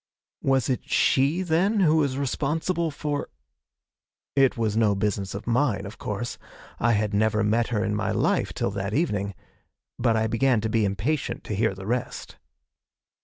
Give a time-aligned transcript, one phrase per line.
[0.41, 3.29] Was it she, then, who was responsible for?
[4.35, 6.39] It was no business of mine, of course;
[6.79, 9.35] I had never met her in my life till that evening
[9.99, 12.37] but I began to be impatient to hear the rest.